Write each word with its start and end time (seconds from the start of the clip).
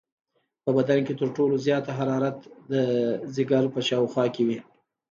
په 0.63 0.69
بدن 0.77 0.99
کې 1.05 1.13
تر 1.21 1.27
ټولو 1.37 1.55
زیاته 1.65 1.91
حرارت 1.97 2.37
د 2.71 2.73
جگر 3.35 3.63
په 3.73 3.79
شاوخوا 3.87 4.25
کې 4.35 4.43
وي. 4.47 4.59